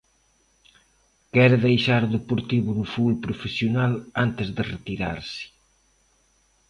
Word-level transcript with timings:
Quere 1.33 1.57
deixar 1.67 2.01
o 2.05 2.13
Deportivo 2.17 2.69
no 2.77 2.85
fútbol 2.93 3.23
profesional 3.25 3.93
antes 4.25 4.47
de 4.55 4.61
retirarse. 4.73 5.43